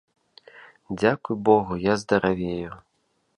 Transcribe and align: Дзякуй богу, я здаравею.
Дзякуй 0.99 1.35
богу, 1.51 1.73
я 1.91 2.01
здаравею. 2.05 2.73